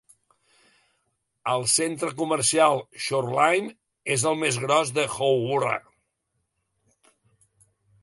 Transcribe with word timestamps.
El 1.51 1.65
Centre 1.73 2.09
Comercial 2.21 2.81
Shoreline, 3.05 3.71
és 4.19 4.27
el 4.33 4.41
més 4.47 4.61
gros 4.67 4.97
de 4.99 5.07
Howrah. 5.31 5.79